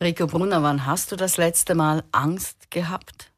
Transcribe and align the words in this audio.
Rico 0.00 0.28
Brunner, 0.28 0.62
wann 0.62 0.86
hast 0.86 1.10
du 1.10 1.16
das 1.16 1.36
letzte 1.38 1.74
Mal 1.74 2.04
Angst 2.12 2.70
gehabt? 2.70 3.32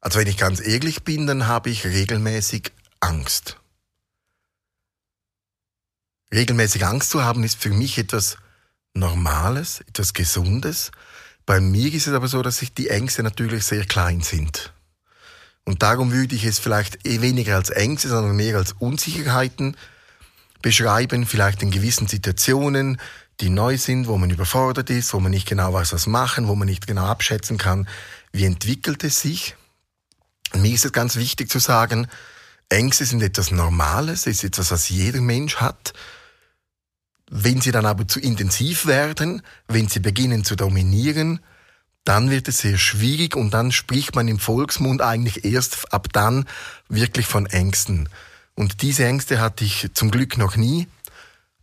Also 0.00 0.20
wenn 0.20 0.28
ich 0.28 0.36
ganz 0.36 0.64
ehrlich 0.64 1.02
bin, 1.02 1.26
dann 1.26 1.48
habe 1.48 1.68
ich 1.68 1.84
regelmäßig 1.84 2.70
Angst. 3.00 3.58
Regelmäßig 6.32 6.86
Angst 6.86 7.10
zu 7.10 7.24
haben 7.24 7.42
ist 7.42 7.60
für 7.60 7.70
mich 7.70 7.98
etwas 7.98 8.36
Normales, 8.94 9.80
etwas 9.80 10.12
Gesundes. 10.12 10.92
Bei 11.44 11.60
mir 11.60 11.92
ist 11.92 12.06
es 12.06 12.14
aber 12.14 12.28
so, 12.28 12.42
dass 12.42 12.58
sich 12.58 12.72
die 12.72 12.88
Ängste 12.88 13.24
natürlich 13.24 13.64
sehr 13.64 13.84
klein 13.84 14.20
sind. 14.20 14.72
Und 15.64 15.82
darum 15.82 16.12
würde 16.12 16.36
ich 16.36 16.44
es 16.44 16.60
vielleicht 16.60 17.04
eh 17.04 17.20
weniger 17.20 17.56
als 17.56 17.70
Ängste, 17.70 18.08
sondern 18.08 18.36
mehr 18.36 18.56
als 18.56 18.72
Unsicherheiten 18.72 19.76
beschreiben, 20.62 21.26
vielleicht 21.26 21.62
in 21.62 21.72
gewissen 21.72 22.06
Situationen, 22.06 23.00
die 23.40 23.50
neu 23.50 23.76
sind, 23.76 24.06
wo 24.06 24.16
man 24.16 24.30
überfordert 24.30 24.90
ist, 24.90 25.12
wo 25.12 25.20
man 25.20 25.30
nicht 25.30 25.46
genau 25.46 25.72
weiß, 25.72 25.92
was 25.92 26.06
machen, 26.06 26.48
wo 26.48 26.54
man 26.54 26.66
nicht 26.66 26.86
genau 26.86 27.04
abschätzen 27.04 27.58
kann, 27.58 27.88
wie 28.32 28.44
entwickelt 28.44 29.04
es 29.04 29.20
sich. 29.20 29.56
Mir 30.54 30.72
ist 30.74 30.84
es 30.84 30.92
ganz 30.92 31.16
wichtig 31.16 31.50
zu 31.50 31.58
sagen, 31.58 32.08
Ängste 32.68 33.04
sind 33.04 33.22
etwas 33.22 33.50
Normales, 33.50 34.26
es 34.26 34.38
ist 34.38 34.44
etwas, 34.44 34.70
was 34.70 34.88
jeder 34.88 35.20
Mensch 35.20 35.56
hat. 35.56 35.92
Wenn 37.30 37.60
sie 37.60 37.72
dann 37.72 37.86
aber 37.86 38.08
zu 38.08 38.20
intensiv 38.20 38.86
werden, 38.86 39.42
wenn 39.68 39.88
sie 39.88 40.00
beginnen 40.00 40.44
zu 40.44 40.56
dominieren, 40.56 41.40
dann 42.04 42.30
wird 42.30 42.46
es 42.46 42.58
sehr 42.58 42.78
schwierig 42.78 43.34
und 43.34 43.50
dann 43.50 43.72
spricht 43.72 44.14
man 44.14 44.28
im 44.28 44.38
Volksmund 44.38 45.02
eigentlich 45.02 45.44
erst 45.44 45.92
ab 45.92 46.08
dann 46.12 46.46
wirklich 46.88 47.26
von 47.26 47.46
Ängsten. 47.46 48.08
Und 48.54 48.80
diese 48.82 49.04
Ängste 49.04 49.40
hatte 49.40 49.64
ich 49.64 49.90
zum 49.92 50.10
Glück 50.10 50.38
noch 50.38 50.56
nie. 50.56 50.86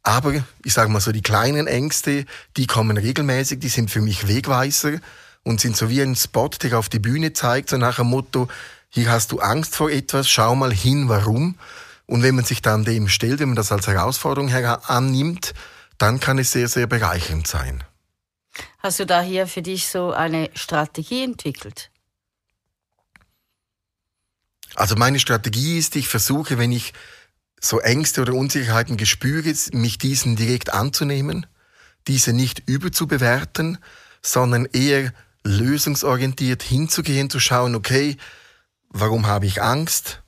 Aber 0.03 0.33
ich 0.63 0.73
sage 0.73 0.91
mal 0.91 0.99
so, 0.99 1.13
die 1.13 1.21
kleinen 1.21 1.65
Ängste, 1.65 2.25
die 2.57 2.67
kommen 2.67 2.97
regelmäßig, 2.97 3.59
die 3.59 3.69
sind 3.69 3.89
für 3.89 4.01
mich 4.01 4.27
Wegweiser 4.27 4.99
und 5.43 5.61
sind 5.61 5.77
so 5.77 5.89
wie 5.89 6.01
ein 6.01 6.15
Spot, 6.15 6.49
der 6.49 6.77
auf 6.77 6.89
die 6.89 6.99
Bühne 6.99 7.31
zeigt, 7.31 7.69
so 7.69 7.77
nach 7.77 7.95
dem 7.95 8.07
Motto, 8.07 8.49
hier 8.89 9.09
hast 9.09 9.31
du 9.31 9.39
Angst 9.39 9.75
vor 9.75 9.89
etwas, 9.89 10.29
schau 10.29 10.55
mal 10.55 10.73
hin, 10.73 11.09
warum. 11.09 11.57
Und 12.05 12.21
wenn 12.21 12.35
man 12.35 12.45
sich 12.45 12.61
dann 12.61 12.83
dem 12.83 13.07
stellt, 13.07 13.39
wenn 13.39 13.49
man 13.49 13.55
das 13.55 13.71
als 13.71 13.87
Herausforderung 13.87 14.51
annimmt, 14.53 15.53
dann 15.97 16.19
kann 16.19 16.37
es 16.37 16.51
sehr, 16.51 16.67
sehr 16.67 16.85
bereichernd 16.85 17.47
sein. 17.47 17.83
Hast 18.79 18.99
du 18.99 19.05
da 19.05 19.21
hier 19.21 19.47
für 19.47 19.61
dich 19.61 19.87
so 19.87 20.11
eine 20.11 20.49
Strategie 20.53 21.23
entwickelt? 21.23 21.89
Also 24.75 24.95
meine 24.95 25.19
Strategie 25.19 25.77
ist, 25.77 25.95
ich 25.95 26.07
versuche, 26.07 26.57
wenn 26.57 26.71
ich 26.71 26.93
so 27.63 27.79
Ängste 27.79 28.21
oder 28.21 28.33
Unsicherheiten 28.33 28.97
gespüre, 28.97 29.53
mich 29.71 29.97
diesen 29.97 30.35
direkt 30.35 30.73
anzunehmen, 30.73 31.45
diese 32.07 32.33
nicht 32.33 32.63
überzubewerten, 32.67 33.77
sondern 34.21 34.65
eher 34.65 35.13
lösungsorientiert 35.45 36.61
hinzugehen, 36.61 37.29
zu 37.29 37.39
schauen, 37.39 37.75
okay, 37.75 38.17
warum 38.89 39.27
habe 39.27 39.45
ich 39.45 39.61
Angst? 39.61 40.21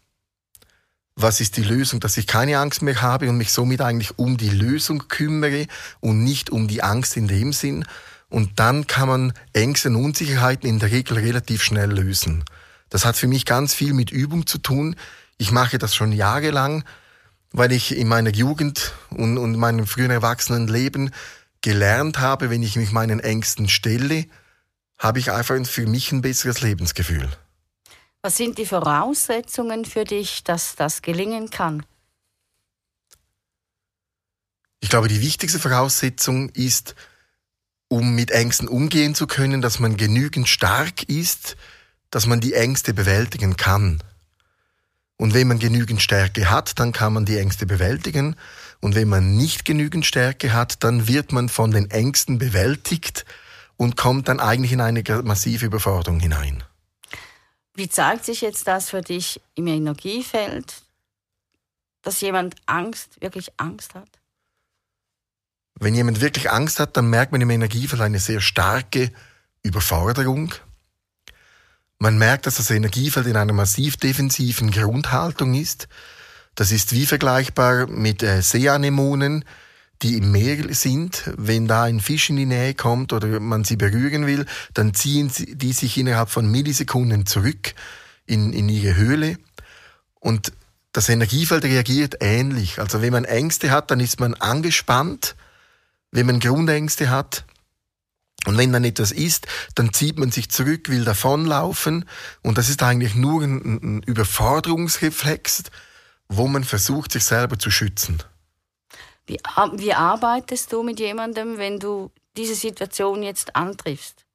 Was 1.17 1.41
ist 1.41 1.58
die 1.58 1.63
Lösung, 1.63 2.00
dass 2.00 2.17
ich 2.17 2.28
keine 2.28 2.58
Angst 2.59 2.81
mehr 2.81 3.02
habe 3.02 3.30
und 3.30 3.38
mich 3.38 3.52
somit 3.52 3.81
eigentlich 3.81 4.17
um 4.17 4.38
die 4.38 4.50
Lösung 4.50 5.08
kümmere 5.08 5.67
und 6.00 6.23
nicht 6.23 6.50
um 6.50 6.67
die 6.67 6.83
Angst 6.83 7.17
in 7.17 7.28
dem 7.28 7.52
Sinn? 7.52 7.86
Und 8.30 8.59
dann 8.59 8.88
kann 8.88 9.08
man 9.08 9.33
Ängste 9.53 9.89
und 9.89 9.97
Unsicherheiten 9.97 10.69
in 10.69 10.80
der 10.80 10.91
Regel 10.91 11.17
relativ 11.17 11.63
schnell 11.63 11.91
lösen. 11.91 12.44
Das 12.89 13.06
hat 13.06 13.17
für 13.17 13.28
mich 13.28 13.45
ganz 13.45 13.73
viel 13.73 13.94
mit 13.94 14.11
Übung 14.11 14.47
zu 14.47 14.58
tun. 14.58 14.95
Ich 15.38 15.52
mache 15.52 15.78
das 15.78 15.95
schon 15.95 16.11
jahrelang, 16.11 16.83
weil 17.58 17.72
ich 17.72 17.95
in 17.95 18.09
meiner 18.09 18.31
Jugend 18.31 18.94
und, 19.11 19.38
und 19.38 19.56
meinem 19.56 19.88
frühen 19.88 20.11
Erwachsenenleben 20.11 21.11
gelernt 21.62 22.20
habe, 22.20 22.50
wenn 22.50 22.62
ich 22.62 22.75
mich 22.75 22.92
meinen 22.92 23.22
Ängsten 23.22 23.70
stelle, 23.70 24.25
habe 24.97 25.20
ich 25.20 25.31
einfach 25.31 25.56
für 25.66 25.88
mich 25.88 26.12
ein 26.12 26.22
besseres 26.22 26.62
Lebensgefühl. 26.62 27.30
Was 28.22 28.36
sind 28.36 28.58
die 28.58 28.66
Voraussetzungen 28.66 29.86
für 29.86 30.03
dich, 30.03 30.44
dass 30.44 30.75
das 30.75 31.02
gelingen 31.02 31.50
kann? 31.50 31.85
Ich 34.81 34.90
glaube, 34.90 35.08
die 35.08 35.22
wichtigste 35.22 35.59
Voraussetzung 35.59 36.50
ist, 36.50 36.94
um 37.88 38.16
mit 38.16 38.31
Ängsten 38.31 38.68
umgehen 38.68 39.16
zu 39.16 39.28
können, 39.28 39.62
dass 39.62 39.79
man 39.79 39.96
genügend 39.96 40.50
stark 40.50 41.03
ist, 41.03 41.56
dass 42.09 42.25
man 42.25 42.41
die 42.41 42.53
Ängste 42.53 42.94
bewältigen 42.94 43.56
kann. 43.56 44.03
Und 45.18 45.34
wenn 45.34 45.48
man 45.48 45.59
genügend 45.59 46.02
Stärke 46.02 46.50
hat, 46.50 46.80
dann 46.80 46.92
kann 46.92 47.14
man 47.14 47.26
die 47.26 47.38
Ängste 47.38 47.66
bewältigen. 47.66 48.36
Und 48.81 48.96
wenn 48.96 49.08
man 49.08 49.36
nicht 49.38 49.64
genügend 49.64 50.06
Stärke 50.06 50.53
hat, 50.53 50.84
dann 50.84 51.08
wird 51.08 51.31
man 51.31 51.48
von 51.48 51.72
den 51.72 51.90
Ängsten 51.90 52.38
bewältigt 52.38 53.26
und 53.78 53.96
kommt 53.96 54.28
dann 54.28 54.40
eigentlich 54.40 54.74
in 54.74 54.81
eine 54.81 55.03
massive 55.24 55.66
Überforderung 55.66 56.20
hinein. 56.20 56.64
Wie 57.76 57.90
zeigt 57.90 58.26
sich 58.26 58.42
jetzt 58.42 58.68
das 58.68 58.90
für 58.90 59.02
dich 59.02 59.42
im 59.56 59.68
Energiefeld, 59.68 60.81
dass 62.02 62.22
jemand 62.22 62.56
Angst, 62.66 63.22
wirklich 63.22 63.52
Angst 63.58 63.96
hat? 63.96 64.08
Wenn 65.78 65.94
jemand 65.94 66.22
wirklich 66.22 66.50
Angst 66.52 66.80
hat, 66.80 66.96
dann 66.96 67.09
merkt 67.09 67.34
man 67.34 67.42
im 67.42 67.50
Energiefeld 67.50 68.02
eine 68.02 68.20
sehr 68.20 68.40
starke 68.40 69.12
Überforderung. 69.62 70.53
Man 72.00 72.17
merkt, 72.17 72.45
dass 72.45 72.56
das 72.56 72.72
Energiefeld 72.72 73.28
in 73.28 73.38
einer 73.38 73.53
massiv 73.53 73.97
defensiven 73.97 74.72
Grundhaltung 74.72 75.53
ist. 75.53 75.88
Das 76.56 76.72
ist 76.72 76.94
wie 76.94 77.06
vergleichbar 77.06 77.88
mit 77.88 78.23
äh, 78.23 78.41
Seeanemonen, 78.41 79.45
die 80.01 80.17
im 80.17 80.31
Meer 80.31 80.73
sind, 80.73 81.23
wenn 81.38 81.67
da 81.67 81.84
ein 81.84 82.01
Fisch 82.01 82.29
in 82.29 82.35
die 82.35 82.45
Nähe 82.45 82.73
kommt 82.73 83.13
oder 83.13 83.39
man 83.39 83.63
sie 83.63 83.78
berühren 83.78 84.28
will, 84.28 84.45
dann 84.73 84.94
ziehen 84.94 85.31
die 85.35 85.72
sich 85.72 85.97
innerhalb 85.97 86.29
von 86.29 86.50
Millisekunden 86.50 87.25
zurück 87.25 87.73
in, 88.25 88.51
in 88.51 88.67
ihre 88.67 88.95
Höhle. 88.95 89.38
Und 90.19 90.51
das 90.91 91.09
Energiefeld 91.09 91.63
reagiert 91.63 92.16
ähnlich. 92.19 92.79
Also 92.79 93.01
wenn 93.01 93.13
man 93.13 93.25
Ängste 93.25 93.72
hat, 93.72 93.89
dann 93.91 94.00
ist 94.00 94.19
man 94.19 94.34
angespannt. 94.34 95.35
Wenn 96.11 96.25
man 96.25 96.39
Grundängste 96.39 97.09
hat, 97.09 97.45
und 98.45 98.57
wenn 98.57 98.72
dann 98.72 98.83
etwas 98.83 99.11
ist, 99.11 99.47
dann 99.75 99.94
zieht 99.94 100.17
man 100.17 100.31
sich 100.31 100.50
zurück, 100.50 100.89
will 100.89 101.03
davonlaufen. 101.03 102.06
Und 102.41 102.57
das 102.57 102.69
ist 102.69 102.83
eigentlich 102.83 103.16
nur 103.16 103.41
ein, 103.41 103.79
ein 103.81 104.03
Überforderungsreflex, 104.03 105.63
wo 106.29 106.47
man 106.47 106.63
versucht, 106.63 107.11
sich 107.11 107.23
selber 107.23 107.57
zu 107.57 107.72
schützen. 107.72 108.22
Wie, 109.28 109.39
wie 109.78 109.94
arbeitest 109.94 110.72
du 110.72 110.84
mit 110.84 111.00
jemandem, 111.00 111.57
wenn 111.57 111.79
du 111.79 112.11
diese 112.38 112.55
Situation 112.55 113.23
jetzt 113.23 113.55
antriffst? 113.55 114.25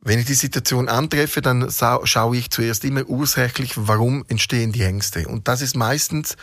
Wenn 0.00 0.18
ich 0.18 0.26
die 0.26 0.34
Situation 0.34 0.88
antreffe, 0.88 1.42
dann 1.42 1.70
schaue 1.70 2.36
ich 2.36 2.50
zuerst 2.50 2.84
immer 2.84 3.06
ursächlich, 3.06 3.72
warum 3.76 4.24
entstehen 4.28 4.72
die 4.72 4.82
Ängste. 4.82 5.26
Und 5.26 5.48
das 5.48 5.62
ist 5.62 5.76
meistens 5.76 6.36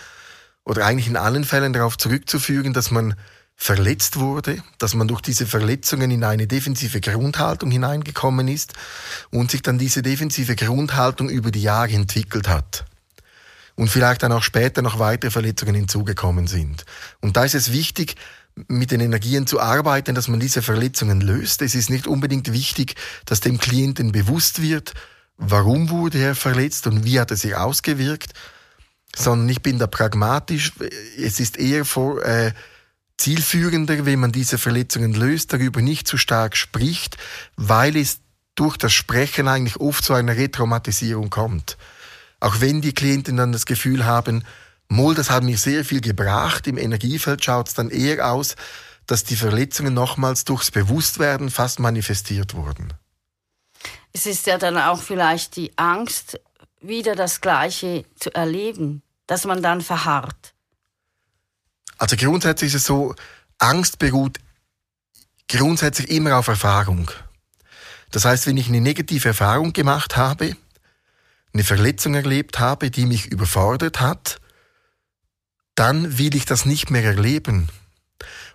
oder 0.65 0.85
eigentlich 0.85 1.07
in 1.07 1.17
allen 1.17 1.43
Fällen 1.43 1.73
darauf 1.73 1.97
zurückzuführen, 1.97 2.73
dass 2.73 2.91
man 2.91 3.15
verletzt 3.63 4.19
wurde, 4.19 4.61
dass 4.77 4.93
man 4.93 5.07
durch 5.07 5.21
diese 5.21 5.47
Verletzungen 5.47 6.11
in 6.11 6.25
eine 6.25 6.47
defensive 6.47 6.99
Grundhaltung 6.99 7.71
hineingekommen 7.71 8.49
ist 8.49 8.73
und 9.31 9.51
sich 9.51 9.61
dann 9.61 9.77
diese 9.77 10.01
defensive 10.01 10.57
Grundhaltung 10.57 11.29
über 11.29 11.49
die 11.49 11.61
Jahre 11.61 11.93
entwickelt 11.93 12.49
hat 12.49 12.83
und 13.75 13.87
vielleicht 13.87 14.21
dann 14.21 14.33
auch 14.33 14.43
später 14.43 14.81
noch 14.81 14.99
weitere 14.99 15.31
Verletzungen 15.31 15.75
hinzugekommen 15.75 16.45
sind. 16.45 16.83
Und 17.21 17.37
da 17.37 17.45
ist 17.45 17.55
es 17.55 17.71
wichtig, 17.71 18.15
mit 18.67 18.91
den 18.91 18.99
Energien 18.99 19.47
zu 19.47 19.61
arbeiten, 19.61 20.13
dass 20.13 20.27
man 20.27 20.41
diese 20.41 20.61
Verletzungen 20.61 21.21
löst. 21.21 21.61
Es 21.61 21.73
ist 21.73 21.89
nicht 21.89 22.05
unbedingt 22.05 22.51
wichtig, 22.51 22.95
dass 23.25 23.39
dem 23.39 23.59
Klienten 23.59 24.11
bewusst 24.11 24.61
wird, 24.61 24.93
warum 25.37 25.89
wurde 25.89 26.17
er 26.17 26.35
verletzt 26.35 26.85
und 26.85 27.05
wie 27.05 27.17
hat 27.17 27.31
er 27.31 27.37
sich 27.37 27.55
ausgewirkt, 27.55 28.33
sondern 29.15 29.47
ich 29.47 29.61
bin 29.61 29.79
da 29.79 29.87
pragmatisch. 29.87 30.73
Es 31.17 31.39
ist 31.39 31.57
eher 31.57 31.85
vor, 31.85 32.21
äh, 32.25 32.51
zielführender, 33.23 34.05
wenn 34.05 34.19
man 34.19 34.33
diese 34.33 34.57
Verletzungen 34.57 35.13
löst, 35.13 35.53
darüber 35.53 35.81
nicht 35.81 36.07
zu 36.07 36.17
stark 36.17 36.57
spricht, 36.57 37.15
weil 37.55 37.95
es 37.95 38.19
durch 38.55 38.75
das 38.75 38.91
Sprechen 38.91 39.47
eigentlich 39.47 39.77
oft 39.79 40.03
zu 40.03 40.13
einer 40.13 40.35
Retraumatisierung 40.35 41.29
kommt. 41.29 41.77
Auch 42.41 42.59
wenn 42.59 42.81
die 42.81 42.93
Klienten 42.93 43.37
dann 43.37 43.53
das 43.53 43.65
Gefühl 43.65 44.05
haben, 44.05 44.43
Mol, 44.89 45.15
das 45.15 45.29
hat 45.29 45.43
mir 45.43 45.57
sehr 45.57 45.85
viel 45.85 46.01
gebracht, 46.01 46.67
im 46.67 46.77
Energiefeld 46.77 47.43
schaut 47.43 47.69
es 47.69 47.73
dann 47.73 47.89
eher 47.89 48.29
aus, 48.29 48.57
dass 49.07 49.23
die 49.23 49.37
Verletzungen 49.37 49.93
nochmals 49.93 50.43
durchs 50.43 50.69
Bewusstwerden 50.69 51.49
fast 51.49 51.79
manifestiert 51.79 52.53
wurden. 52.53 52.93
Es 54.11 54.25
ist 54.25 54.45
ja 54.47 54.57
dann 54.57 54.77
auch 54.77 55.01
vielleicht 55.01 55.55
die 55.55 55.71
Angst, 55.77 56.39
wieder 56.81 57.15
das 57.15 57.39
Gleiche 57.39 58.03
zu 58.19 58.35
erleben, 58.35 59.01
dass 59.27 59.45
man 59.45 59.63
dann 59.63 59.79
verharrt. 59.79 60.52
Also 62.03 62.17
grundsätzlich 62.17 62.73
ist 62.73 62.81
es 62.81 62.85
so, 62.85 63.15
Angst 63.59 63.97
beruht 63.97 64.37
grundsätzlich 65.47 66.09
immer 66.09 66.35
auf 66.35 66.49
Erfahrung. 66.49 67.09
Das 68.11 68.25
heißt, 68.25 68.45
wenn 68.45 68.57
ich 68.57 68.67
eine 68.67 68.81
negative 68.81 69.29
Erfahrung 69.29 69.71
gemacht 69.71 70.17
habe, 70.17 70.57
eine 71.53 71.63
Verletzung 71.63 72.13
erlebt 72.13 72.59
habe, 72.59 72.91
die 72.91 73.05
mich 73.05 73.27
überfordert 73.27 74.01
hat, 74.01 74.41
dann 75.75 76.17
will 76.17 76.35
ich 76.35 76.43
das 76.43 76.65
nicht 76.65 76.91
mehr 76.91 77.05
erleben. 77.05 77.69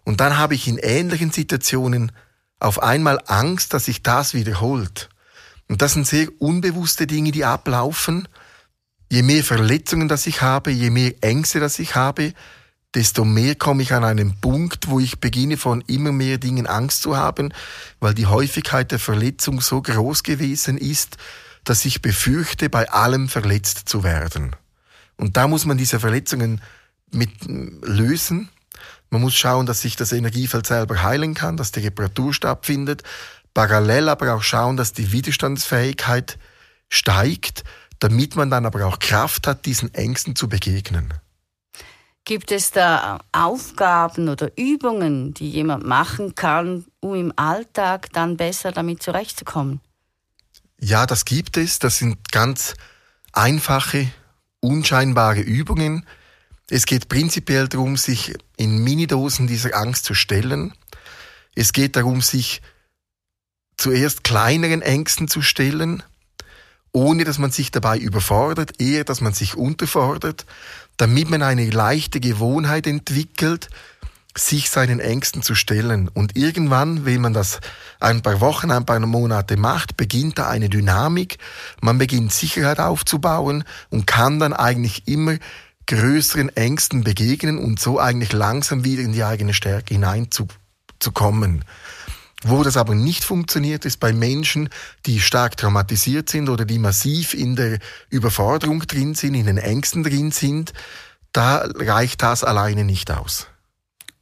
Und 0.05 0.21
dann 0.21 0.37
habe 0.37 0.55
ich 0.55 0.69
in 0.69 0.77
ähnlichen 0.77 1.31
Situationen 1.31 2.12
auf 2.61 2.83
einmal 2.83 3.19
Angst, 3.29 3.73
dass 3.73 3.87
sich 3.87 4.03
das 4.03 4.35
wiederholt. 4.35 5.09
Und 5.69 5.81
das 5.81 5.95
sind 5.95 6.06
sehr 6.06 6.29
unbewusste 6.39 7.06
Dinge, 7.06 7.33
die 7.33 7.47
ablaufen. 7.47 8.29
Je 9.11 9.23
mehr 9.23 9.43
Verletzungen 9.43 10.06
das 10.06 10.27
ich 10.27 10.43
habe, 10.43 10.71
je 10.71 10.91
mehr 10.91 11.15
Ängste 11.23 11.61
das 11.61 11.79
ich 11.79 11.95
habe, 11.95 12.35
desto 12.94 13.25
mehr 13.25 13.55
komme 13.55 13.82
ich 13.82 13.93
an 13.93 14.05
einen 14.05 14.40
Punkt, 14.40 14.88
wo 14.88 14.99
ich 14.99 15.20
beginne 15.20 15.56
von 15.56 15.82
immer 15.82 16.12
mehr 16.12 16.38
Dingen 16.38 16.67
Angst 16.67 17.02
zu 17.02 17.17
haben, 17.17 17.52
weil 18.00 18.14
die 18.14 18.26
Häufigkeit 18.26 18.90
der 18.90 18.99
Verletzung 18.99 19.61
so 19.61 19.82
groß 19.82 20.23
gewesen 20.23 20.79
ist, 20.79 21.17
dass 21.64 21.85
ich 21.85 22.00
befürchte, 22.00 22.70
bei 22.70 22.90
allem 22.90 23.29
verletzt 23.29 23.88
zu 23.88 24.05
werden. 24.05 24.56
Und 25.17 25.37
da 25.37 25.49
muss 25.49 25.67
man 25.67 25.76
diese 25.76 26.00
Verletzungen 26.00 26.62
mit 27.11 27.31
lösen. 27.46 28.49
Man 29.11 29.20
muss 29.20 29.35
schauen, 29.35 29.67
dass 29.67 29.82
sich 29.82 29.96
das 29.96 30.12
Energiefeld 30.12 30.67
selber 30.67 31.02
heilen 31.02 31.35
kann, 31.35 31.56
dass 31.56 31.73
die 31.73 31.81
Reparatur 31.81 32.32
stattfindet. 32.32 33.02
Parallel 33.52 34.08
aber 34.08 34.35
auch 34.35 34.43
schauen, 34.43 34.76
dass 34.76 34.93
die 34.93 35.12
Widerstandsfähigkeit 35.12 36.38
steigt, 36.88 37.64
damit 37.99 38.37
man 38.37 38.50
dann 38.50 38.64
aber 38.64 38.87
auch 38.87 38.99
Kraft 38.99 39.46
hat, 39.46 39.67
diesen 39.67 39.93
Ängsten 39.93 40.37
zu 40.37 40.49
begegnen. 40.49 41.12
Gibt 42.28 42.52
es 42.52 42.72
da 42.72 43.20
Aufgaben 43.32 44.28
oder 44.28 44.50
Übungen, 44.58 45.32
die 45.32 45.48
jemand 45.48 45.86
machen 45.86 46.34
kann, 46.34 46.84
um 47.00 47.14
im 47.14 47.32
Alltag 47.36 48.12
dann 48.12 48.36
besser 48.36 48.70
damit 48.70 49.02
zurechtzukommen? 49.02 49.80
Ja, 50.78 51.06
das 51.06 51.25
gibt 51.25 51.56
es. 51.56 51.78
Das 51.78 51.96
sind 51.96 52.30
ganz 52.30 52.75
einfache, 53.32 54.12
unscheinbare 54.60 55.40
Übungen. 55.40 56.04
Es 56.69 56.84
geht 56.84 57.08
prinzipiell 57.08 57.66
darum, 57.66 57.96
sich 57.96 58.34
in 58.58 58.84
Minidosen 58.84 59.46
dieser 59.46 59.75
Angst 59.75 60.04
zu 60.04 60.12
stellen. 60.12 60.75
Es 61.54 61.72
geht 61.72 61.96
darum, 61.96 62.20
sich 62.20 62.60
zuerst 63.78 64.22
kleineren 64.22 64.82
Ängsten 64.82 65.28
zu 65.28 65.40
stellen, 65.40 66.02
ohne 66.93 67.25
dass 67.25 67.38
man 67.38 67.50
sich 67.50 67.70
dabei 67.70 67.99
überfordert, 67.99 68.81
eher 68.81 69.05
dass 69.05 69.20
man 69.20 69.32
sich 69.32 69.56
unterfordert 69.56 70.46
damit 70.99 71.31
man 71.31 71.43
eine 71.43 71.70
leichte 71.70 72.20
Gewohnheit 72.20 72.87
entwickelt, 72.87 73.70
sich 74.37 74.69
seinen 74.69 75.00
Ängsten 75.00 75.43
zu 75.43 75.55
stellen. 75.55 76.08
Und 76.08 76.37
irgendwann, 76.37 77.06
wenn 77.06 77.23
man 77.23 77.32
das 77.32 77.61
ein 77.99 78.20
paar 78.20 78.40
Wochen, 78.40 78.70
ein 78.70 78.85
paar 78.85 79.00
Monate 79.00 79.56
macht, 79.56 79.96
beginnt 79.96 80.38
da 80.38 80.49
eine 80.49 80.69
Dynamik, 80.69 81.38
man 81.81 81.99
beginnt 81.99 82.32
Sicherheit 82.32 82.79
aufzubauen 82.79 83.64
und 83.90 84.06
kann 84.06 84.38
dann 84.38 84.52
eigentlich 84.52 85.08
immer 85.08 85.37
größeren 85.87 86.55
Ängsten 86.55 87.02
begegnen 87.02 87.58
und 87.58 87.81
so 87.81 87.99
eigentlich 87.99 88.32
langsam 88.32 88.85
wieder 88.85 89.02
in 89.02 89.12
die 89.12 89.25
eigene 89.25 89.55
Stärke 89.55 89.94
hineinzukommen. 89.94 91.64
Wo 92.44 92.62
das 92.62 92.76
aber 92.76 92.94
nicht 92.94 93.25
funktioniert, 93.25 93.85
ist 93.85 93.99
bei 93.99 94.12
Menschen, 94.12 94.69
die 95.06 95.20
stark 95.20 95.56
traumatisiert 95.56 96.29
sind 96.29 96.49
oder 96.49 96.64
die 96.64 96.79
massiv 96.79 97.35
in 97.35 97.56
der 97.56 97.81
Überforderung 98.11 98.81
drin 98.87 99.14
sind, 99.14 99.35
in 99.35 99.46
den 99.46 99.58
Ängsten 99.58 100.05
drin 100.05 100.31
sind. 100.31 100.73
Da 101.32 101.69
reicht 101.75 102.23
das 102.23 102.44
alleine 102.44 102.85
nicht 102.85 103.11
aus. 103.11 103.49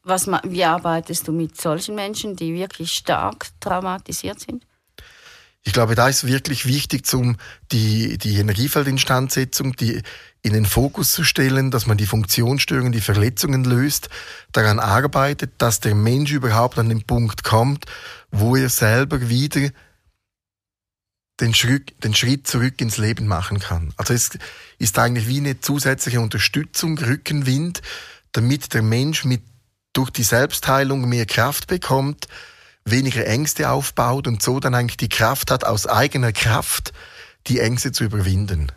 Was, 0.02 0.28
wie 0.44 0.64
arbeitest 0.64 1.28
du 1.28 1.32
mit 1.32 1.60
solchen 1.60 1.94
Menschen, 1.94 2.36
die 2.36 2.54
wirklich 2.54 2.92
stark 2.92 3.48
traumatisiert 3.60 4.40
sind? 4.40 4.64
Ich 5.66 5.72
glaube, 5.72 5.96
da 5.96 6.08
ist 6.08 6.28
wirklich 6.28 6.66
wichtig, 6.66 7.04
zum 7.04 7.38
die, 7.72 8.18
die 8.18 8.36
Energiefeldinstandsetzung, 8.36 9.74
die 9.74 10.00
in 10.42 10.52
den 10.52 10.64
Fokus 10.64 11.10
zu 11.10 11.24
stellen, 11.24 11.72
dass 11.72 11.86
man 11.86 11.98
die 11.98 12.06
Funktionsstörungen, 12.06 12.92
die 12.92 13.00
Verletzungen 13.00 13.64
löst, 13.64 14.08
daran 14.52 14.78
arbeitet, 14.78 15.54
dass 15.58 15.80
der 15.80 15.96
Mensch 15.96 16.30
überhaupt 16.30 16.78
an 16.78 16.88
den 16.88 17.02
Punkt 17.02 17.42
kommt, 17.42 17.86
wo 18.30 18.54
er 18.54 18.68
selber 18.68 19.28
wieder 19.28 19.70
den 21.40 21.52
Schritt, 21.52 21.92
den 22.04 22.14
Schritt 22.14 22.46
zurück 22.46 22.80
ins 22.80 22.96
Leben 22.96 23.26
machen 23.26 23.58
kann. 23.58 23.92
Also 23.96 24.14
es 24.14 24.38
ist 24.78 24.96
eigentlich 25.00 25.26
wie 25.26 25.38
eine 25.38 25.60
zusätzliche 25.60 26.20
Unterstützung, 26.20 26.96
Rückenwind, 26.96 27.82
damit 28.30 28.72
der 28.72 28.82
Mensch 28.82 29.24
mit, 29.24 29.42
durch 29.92 30.10
die 30.10 30.22
Selbstheilung 30.22 31.08
mehr 31.08 31.26
Kraft 31.26 31.66
bekommt, 31.66 32.28
weniger 32.86 33.26
Ängste 33.26 33.70
aufbaut 33.70 34.26
und 34.26 34.42
so 34.42 34.60
dann 34.60 34.74
eigentlich 34.74 34.96
die 34.96 35.08
Kraft 35.08 35.50
hat, 35.50 35.64
aus 35.64 35.86
eigener 35.86 36.32
Kraft 36.32 36.92
die 37.46 37.60
Ängste 37.60 37.92
zu 37.92 38.04
überwinden. 38.04 38.72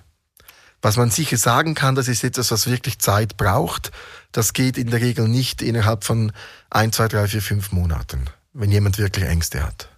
Was 0.81 0.97
man 0.97 1.11
sicher 1.11 1.38
sagen 1.38 1.75
kann, 1.75 1.95
das 1.95 2.07
ist 2.07 2.23
etwas, 2.23 2.51
was 2.51 2.67
wirklich 2.67 3.00
Zeit 3.00 3.38
braucht. 3.38 3.91
Das 4.31 4.53
geht 4.53 4.77
in 4.77 4.89
der 4.89 5.01
Regel 5.01 5.27
nicht 5.27 5.61
innerhalb 5.61 6.03
von 6.03 6.31
ein, 6.69 6.91
zwei, 6.91 7.07
drei, 7.07 7.27
vier, 7.27 7.41
fünf 7.41 7.71
Monaten, 7.71 8.25
wenn 8.53 8.71
jemand 8.71 8.97
wirklich 8.97 9.25
Ängste 9.25 9.63
hat. 9.63 9.89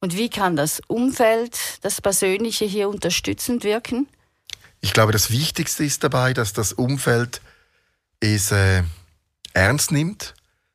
Und 0.00 0.16
wie 0.16 0.30
kann 0.30 0.56
das 0.56 0.80
Umfeld, 0.86 1.58
das 1.82 2.00
Persönliche 2.00 2.64
hier 2.64 2.88
unterstützend 2.88 3.64
wirken? 3.64 4.08
Ich 4.80 4.92
glaube, 4.92 5.12
das 5.12 5.30
Wichtigste 5.30 5.84
ist 5.84 6.02
dabei, 6.02 6.32
dass 6.32 6.52
das 6.52 6.72
Umfeld 6.72 7.40
es 8.18 8.50
äh, 8.50 8.82
ernst 9.52 9.92
nimmt, 9.92 10.34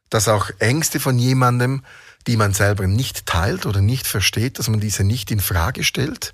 dass 0.09 0.27
auch 0.27 0.49
Ängste 0.59 0.99
von 0.99 1.17
jemandem, 1.17 1.83
die 2.27 2.37
man 2.37 2.53
selber 2.53 2.87
nicht 2.87 3.25
teilt 3.25 3.65
oder 3.65 3.81
nicht 3.81 4.07
versteht, 4.07 4.59
dass 4.59 4.67
man 4.67 4.79
diese 4.79 5.03
nicht 5.03 5.31
in 5.31 5.39
Frage 5.39 5.83
stellt. 5.83 6.33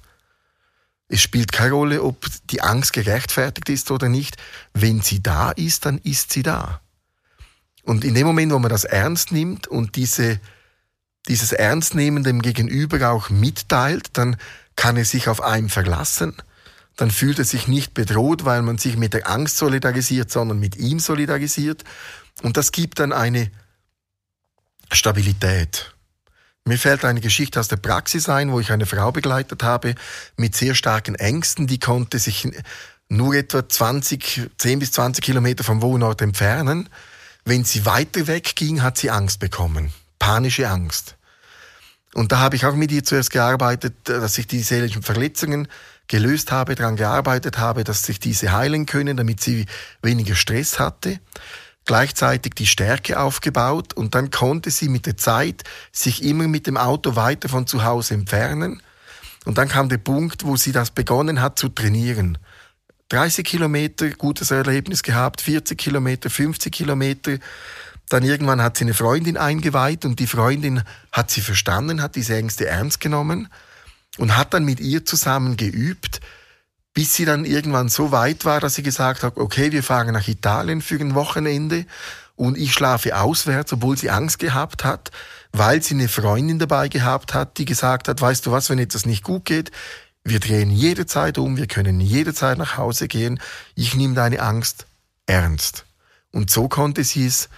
Es 1.08 1.22
spielt 1.22 1.52
keine 1.52 1.74
Rolle, 1.74 2.04
ob 2.04 2.26
die 2.50 2.62
Angst 2.62 2.94
gerechtfertigt 2.94 3.68
ist 3.68 3.92
oder 3.92 4.08
nicht. 4.08 4.38
Wenn 4.74 5.02
sie 5.02 5.22
da 5.22 5.52
ist, 5.52 5.86
dann 5.86 5.98
ist 5.98 6.32
sie 6.32 6.44
da. 6.44 6.80
Und 7.84 8.06
in 8.06 8.14
dem 8.14 8.26
Moment, 8.26 8.54
wo 8.54 8.60
man 8.60 8.70
das 8.70 8.86
ernst 8.86 9.34
nimmt 9.34 9.68
und 9.68 9.98
diese, 9.98 10.40
dieses 11.28 11.52
Ernstnehmen 11.52 12.24
dem 12.24 12.42
Gegenüber 12.42 13.12
auch 13.12 13.30
mitteilt, 13.30 14.10
dann 14.14 14.38
kann 14.78 14.96
er 14.96 15.06
sich 15.06 15.28
auf 15.28 15.42
einen 15.42 15.68
verlassen. 15.68 16.36
Dann 16.96 17.12
fühlt 17.12 17.40
er 17.40 17.46
sich 17.46 17.68
nicht 17.68 17.94
bedroht, 17.94 18.46
weil 18.46 18.62
man 18.62 18.78
sich 18.78 18.96
mit 18.96 19.14
der 19.14 19.30
Angst 19.30 19.58
solidarisiert, 19.58 20.32
sondern 20.32 20.60
mit 20.60 20.78
ihm 20.78 21.00
solidarisiert. 21.00 21.84
Und 22.42 22.56
das 22.56 22.72
gibt 22.72 23.00
dann 23.00 23.12
eine 23.12 23.52
Stabilität. 24.92 25.94
Mir 26.66 26.78
fällt 26.78 27.06
eine 27.06 27.22
Geschichte 27.22 27.60
aus 27.60 27.70
der 27.70 27.78
Praxis 27.78 28.30
ein, 28.30 28.52
wo 28.52 28.60
ich 28.60 28.72
eine 28.72 28.86
Frau 28.86 29.12
begleitet 29.12 29.64
habe 29.64 29.96
mit 30.38 30.56
sehr 30.56 30.76
starken 30.76 31.16
Ängsten. 31.16 31.66
Die 31.66 31.80
konnte 31.80 32.20
sich 32.20 32.48
nur 33.10 33.34
etwa 33.34 33.68
20, 33.68 34.52
10 34.58 34.80
bis 34.80 34.92
20 34.92 35.24
Kilometer 35.24 35.64
vom 35.64 35.82
Wohnort 35.82 36.22
entfernen. 36.22 36.88
Wenn 37.46 37.64
sie 37.64 37.86
weiter 37.86 38.28
weg 38.28 38.56
ging, 38.56 38.84
hat 38.84 38.98
sie 38.98 39.10
Angst 39.10 39.40
bekommen. 39.40 39.92
Panische 40.20 40.70
Angst. 40.70 41.16
Und 42.14 42.32
da 42.32 42.40
habe 42.40 42.56
ich 42.56 42.66
auch 42.66 42.76
mit 42.76 42.92
ihr 42.92 43.04
zuerst 43.04 43.32
gearbeitet, 43.32 43.96
dass 44.04 44.38
ich 44.38 44.46
die 44.46 44.62
seelischen 44.62 45.02
Verletzungen 45.02 45.68
gelöst 46.08 46.52
habe, 46.52 46.76
daran 46.76 46.98
gearbeitet 46.98 47.58
habe, 47.58 47.84
dass 47.84 48.04
sich 48.04 48.20
diese 48.20 48.52
heilen 48.52 48.86
können, 48.86 49.18
damit 49.18 49.42
sie 49.42 49.66
weniger 50.04 50.36
Stress 50.36 50.78
hatte 50.78 51.20
gleichzeitig 51.92 52.54
die 52.54 52.68
Stärke 52.68 53.20
aufgebaut 53.20 53.94
und 53.94 54.16
dann 54.16 54.32
konnte 54.32 54.72
sie 54.72 54.88
mit 54.88 55.06
der 55.08 55.18
Zeit 55.18 55.66
sich 55.92 56.24
immer 56.24 56.48
mit 56.48 56.66
dem 56.66 56.78
Auto 56.78 57.18
weiter 57.18 57.50
von 57.50 57.68
zu 57.68 57.84
Hause 57.84 58.14
entfernen. 58.14 58.82
Und 59.44 59.58
dann 59.58 59.68
kam 59.68 59.90
der 59.90 59.98
Punkt, 59.98 60.46
wo 60.46 60.56
sie 60.56 60.72
das 60.72 60.92
begonnen 60.92 61.42
hat 61.42 61.60
zu 61.60 61.68
trainieren. 61.68 62.38
30 63.10 63.46
Kilometer, 63.46 64.10
gutes 64.12 64.52
Erlebnis 64.52 65.04
gehabt, 65.04 65.42
40 65.42 65.78
Kilometer, 65.78 66.30
50 66.30 66.72
Kilometer. 66.72 67.40
Dann 68.08 68.24
irgendwann 68.24 68.62
hat 68.62 68.78
sie 68.78 68.86
eine 68.86 68.94
Freundin 68.94 69.36
eingeweiht 69.36 70.06
und 70.06 70.18
die 70.22 70.28
Freundin 70.28 70.84
hat 71.12 71.30
sie 71.30 71.42
verstanden, 71.42 72.02
hat 72.02 72.16
diese 72.16 72.38
Ängste 72.38 72.68
ernst 72.68 73.02
genommen 73.02 73.50
und 74.18 74.38
hat 74.38 74.54
dann 74.54 74.64
mit 74.64 74.80
ihr 74.80 75.04
zusammen 75.04 75.58
geübt, 75.58 76.22
bis 76.94 77.14
sie 77.14 77.26
dann 77.26 77.46
irgendwann 77.46 77.90
so 77.90 78.12
weit 78.12 78.46
war, 78.46 78.60
dass 78.60 78.76
sie 78.76 78.84
gesagt 78.84 79.24
hat, 79.24 79.38
okay, 79.38 79.72
wir 79.72 79.84
fahren 79.84 80.14
nach 80.14 80.28
Italien 80.28 80.82
für 80.82 81.00
ein 81.00 81.16
Wochenende 81.16 81.86
und 82.36 82.58
ich 82.58 82.74
schlafe 82.74 83.18
auswärts, 83.18 83.72
obwohl 83.74 83.98
sie 83.98 84.10
Angst 84.10 84.40
gehabt 84.40 84.84
hat, 84.84 85.12
weil 85.52 85.82
sie 85.82 85.94
eine 85.94 86.08
Freundin 86.08 86.60
dabei 86.60 86.88
gehabt 86.88 87.34
hat, 87.34 87.58
die 87.58 87.66
gesagt 87.66 88.08
hat, 88.08 88.20
weißt 88.20 88.46
du 88.46 88.52
was, 88.52 88.70
wenn 88.70 88.80
etwas 88.80 89.06
nicht 89.06 89.24
gut 89.24 89.46
geht, 89.46 89.72
wir 90.24 90.40
drehen 90.40 90.70
jederzeit 90.70 91.38
um, 91.38 91.58
wir 91.58 91.68
können 91.68 92.00
jederzeit 92.00 92.58
nach 92.58 92.78
Hause 92.78 93.08
gehen, 93.08 93.40
ich 93.76 93.96
nehme 93.96 94.14
deine 94.14 94.42
Angst 94.42 94.86
ernst. 95.26 95.86
Und 96.32 96.50
so 96.50 96.68
konnte 96.68 97.04
sie 97.04 97.26
es 97.26 97.50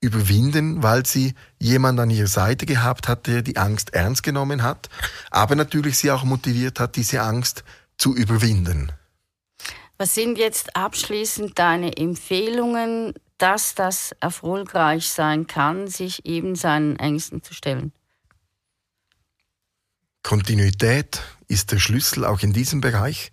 überwinden, 0.00 0.82
weil 0.82 1.06
sie 1.06 1.34
jemand 1.58 1.98
an 1.98 2.10
ihrer 2.10 2.28
Seite 2.28 2.66
gehabt 2.66 3.08
hat, 3.08 3.26
der 3.26 3.42
die 3.42 3.56
Angst 3.56 3.94
ernst 3.94 4.22
genommen 4.22 4.62
hat, 4.62 4.88
aber 5.30 5.56
natürlich 5.56 5.98
sie 5.98 6.10
auch 6.10 6.24
motiviert 6.24 6.78
hat, 6.78 6.96
diese 6.96 7.22
Angst 7.22 7.64
zu 7.96 8.14
überwinden. 8.14 8.92
Was 9.96 10.14
sind 10.14 10.38
jetzt 10.38 10.74
abschließend 10.74 11.58
deine 11.58 11.96
Empfehlungen, 11.96 13.14
dass 13.38 13.74
das 13.74 14.12
erfolgreich 14.20 15.08
sein 15.08 15.46
kann, 15.46 15.86
sich 15.86 16.26
eben 16.26 16.56
seinen 16.56 16.96
Ängsten 16.96 17.42
zu 17.42 17.54
stellen? 17.54 17.92
Kontinuität 20.22 21.22
ist 21.48 21.70
der 21.70 21.78
Schlüssel 21.78 22.24
auch 22.24 22.40
in 22.40 22.52
diesem 22.52 22.80
Bereich. 22.80 23.32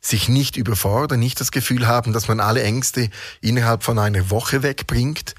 Sich 0.00 0.28
nicht 0.28 0.56
überfordern, 0.56 1.18
nicht 1.18 1.40
das 1.40 1.50
Gefühl 1.50 1.88
haben, 1.88 2.12
dass 2.12 2.28
man 2.28 2.38
alle 2.38 2.62
Ängste 2.62 3.10
innerhalb 3.40 3.82
von 3.82 3.98
einer 3.98 4.30
Woche 4.30 4.62
wegbringt. 4.62 5.34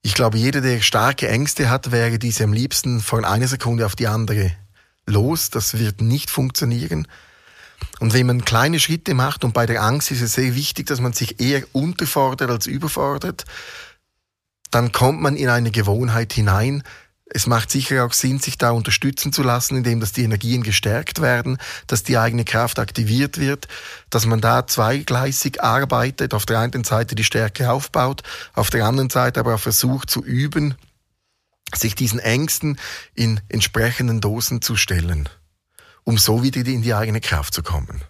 Ich 0.00 0.14
glaube, 0.14 0.38
jeder, 0.38 0.62
der 0.62 0.80
starke 0.80 1.28
Ängste 1.28 1.68
hat, 1.68 1.92
wäre 1.92 2.18
diese 2.18 2.44
am 2.44 2.54
liebsten 2.54 3.00
von 3.00 3.24
einer 3.24 3.46
Sekunde 3.46 3.84
auf 3.84 3.94
die 3.94 4.06
andere 4.06 4.52
los. 5.08 5.50
Das 5.50 5.78
wird 5.78 6.00
nicht 6.00 6.30
funktionieren. 6.30 7.08
Und 8.00 8.12
wenn 8.12 8.26
man 8.26 8.44
kleine 8.44 8.80
Schritte 8.80 9.14
macht, 9.14 9.44
und 9.44 9.54
bei 9.54 9.66
der 9.66 9.82
Angst 9.82 10.10
ist 10.10 10.20
es 10.20 10.34
sehr 10.34 10.54
wichtig, 10.54 10.86
dass 10.86 11.00
man 11.00 11.12
sich 11.12 11.40
eher 11.40 11.62
unterfordert 11.72 12.50
als 12.50 12.66
überfordert, 12.66 13.44
dann 14.70 14.92
kommt 14.92 15.20
man 15.20 15.36
in 15.36 15.48
eine 15.48 15.70
Gewohnheit 15.70 16.32
hinein, 16.32 16.82
es 17.30 17.46
macht 17.46 17.70
sicher 17.70 18.06
auch 18.06 18.12
Sinn, 18.12 18.38
sich 18.38 18.56
da 18.56 18.70
unterstützen 18.70 19.32
zu 19.32 19.42
lassen, 19.42 19.76
indem 19.76 20.00
dass 20.00 20.12
die 20.12 20.24
Energien 20.24 20.62
gestärkt 20.62 21.20
werden, 21.20 21.58
dass 21.86 22.02
die 22.02 22.16
eigene 22.16 22.44
Kraft 22.44 22.78
aktiviert 22.78 23.38
wird, 23.38 23.68
dass 24.08 24.24
man 24.24 24.40
da 24.40 24.66
zweigleisig 24.66 25.62
arbeitet, 25.62 26.32
auf 26.32 26.46
der 26.46 26.60
einen 26.60 26.84
Seite 26.84 27.14
die 27.14 27.24
Stärke 27.24 27.70
aufbaut, 27.70 28.22
auf 28.54 28.70
der 28.70 28.86
anderen 28.86 29.10
Seite 29.10 29.40
aber 29.40 29.56
auch 29.56 29.60
versucht 29.60 30.08
zu 30.08 30.24
üben, 30.24 30.74
sich 31.74 31.94
diesen 31.94 32.18
Ängsten 32.18 32.78
in 33.14 33.40
entsprechenden 33.48 34.20
Dosen 34.20 34.62
zu 34.62 34.76
stellen, 34.76 35.28
um 36.04 36.18
so 36.18 36.42
wieder 36.42 36.64
in 36.66 36.82
die 36.82 36.94
eigene 36.94 37.20
Kraft 37.20 37.54
zu 37.54 37.62
kommen. 37.62 38.02